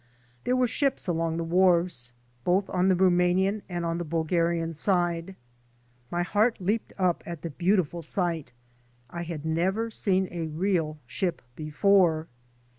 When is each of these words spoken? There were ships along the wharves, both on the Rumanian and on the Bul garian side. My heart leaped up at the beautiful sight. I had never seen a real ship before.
There 0.45 0.55
were 0.55 0.65
ships 0.65 1.07
along 1.07 1.37
the 1.37 1.43
wharves, 1.43 2.11
both 2.43 2.67
on 2.71 2.87
the 2.87 2.95
Rumanian 2.95 3.61
and 3.69 3.85
on 3.85 3.99
the 3.99 4.03
Bul 4.03 4.23
garian 4.25 4.73
side. 4.75 5.35
My 6.09 6.23
heart 6.23 6.59
leaped 6.59 6.91
up 6.97 7.21
at 7.23 7.43
the 7.43 7.51
beautiful 7.51 8.01
sight. 8.01 8.51
I 9.11 9.21
had 9.21 9.45
never 9.45 9.91
seen 9.91 10.27
a 10.31 10.47
real 10.47 10.97
ship 11.05 11.43
before. 11.55 12.27